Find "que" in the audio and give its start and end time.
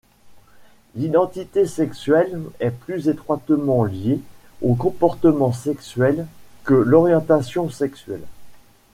6.63-6.73